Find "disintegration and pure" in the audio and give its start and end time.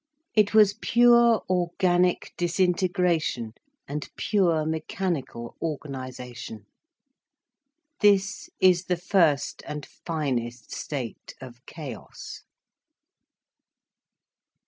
2.35-4.65